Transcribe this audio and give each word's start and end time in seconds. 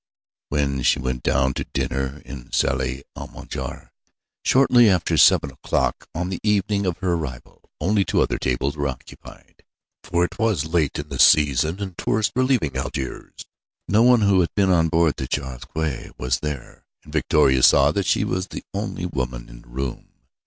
When 0.49 0.81
she 0.81 0.97
went 0.97 1.21
down 1.21 1.53
to 1.53 1.63
dinner 1.63 2.23
in 2.25 2.45
the 2.45 2.53
salle 2.53 2.79
à 3.15 3.31
manger, 3.31 3.91
shortly 4.43 4.89
after 4.89 5.15
seven 5.15 5.51
o'clock 5.51 6.07
on 6.15 6.29
the 6.29 6.39
evening 6.41 6.87
of 6.87 6.97
her 7.03 7.13
arrival, 7.13 7.69
only 7.79 8.03
two 8.03 8.19
other 8.19 8.39
tables 8.39 8.75
were 8.75 8.87
occupied, 8.87 9.63
for 10.03 10.25
it 10.25 10.39
was 10.39 10.65
late 10.65 10.97
in 10.97 11.09
the 11.09 11.19
season, 11.19 11.79
and 11.79 11.95
tourists 11.99 12.33
were 12.35 12.43
leaving 12.43 12.75
Algiers. 12.75 13.45
No 13.87 14.01
one 14.01 14.21
who 14.21 14.39
had 14.41 14.49
been 14.55 14.71
on 14.71 14.89
board 14.89 15.17
the 15.17 15.27
Charles 15.27 15.65
Quex 15.65 16.09
was 16.17 16.39
there, 16.39 16.83
and 17.03 17.13
Victoria 17.13 17.61
saw 17.61 17.91
that 17.91 18.07
she 18.07 18.23
was 18.23 18.47
the 18.47 18.63
only 18.73 19.05
woman 19.05 19.49
in 19.49 19.61
the 19.61 19.67
room. 19.69 20.09